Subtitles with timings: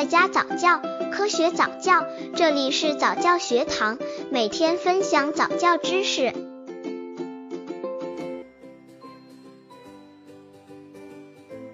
[0.00, 0.80] 在家早教，
[1.12, 3.98] 科学早教，这里是早教学堂，
[4.30, 6.32] 每天分享早教知识。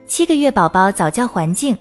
[0.08, 1.78] 七个月宝宝早教环境。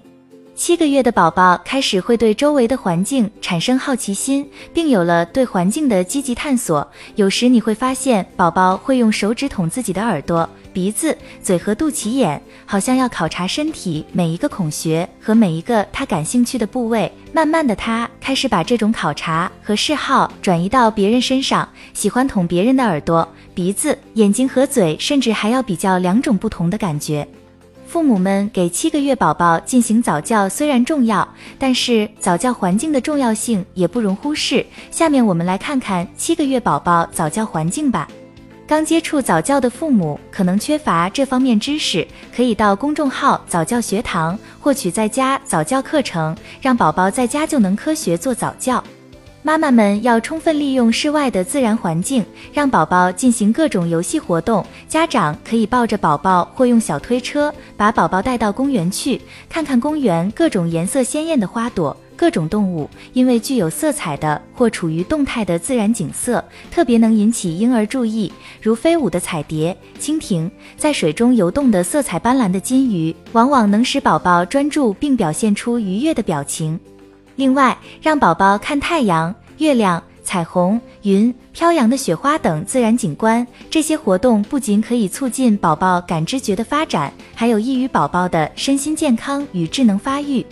[0.56, 6.86] 七个月的宝宝开始会对周围的环境产生好奇心，并有了对环境的积极探索。
[7.14, 17.12] 有时你会发现，宝宝会用手指捅自己的耳朵、鼻子、嘴和肚脐眼，好像要考察身体每一个孔穴和每一个他感兴趣的部位。
[17.34, 27.28] 慢慢的，他开始把这种考察和嗜好转移到别人身上，喜欢捅别人的耳朵、鼻子、眼睛和嘴，甚至还要比较两种不同的感觉。
[27.96, 31.26] 父母们给七个月宝宝进行早教虽然重要，
[31.58, 34.66] 但是早教环境的重要性也不容忽视。
[34.90, 38.06] 下面我们来看看七个月宝宝早教环境吧。
[38.66, 42.06] 刚接触早教的父母可能缺乏这方面知识，
[42.36, 48.84] 可以到公众号早教学堂获取在家早教课程，让宝宝在家就能科学做早教。
[49.46, 54.66] 妈妈们要充分利用室外的自然环境，让宝宝进行各种游戏活动。
[54.88, 62.90] 家长可以抱着宝宝或用小推车把宝宝带到公园去，看看公园各种颜色鲜艳的花朵、各种动物。
[63.12, 76.76] 因为具有色彩的或处于动态的自然景色，特别能引起婴儿注意，如飞舞的彩蝶、蜻蜓，在水中游动的色彩斑斓的金鱼，往往能使宝宝专注并表现出愉悦的表情。
[77.36, 83.46] 另外，让宝宝看太阳、月亮、彩虹、云、飘扬的雪花等自然景观。
[83.70, 90.44] 这些活动不仅可以促进宝宝感知觉的发展，还有益于宝宝的身心健康与智能发育。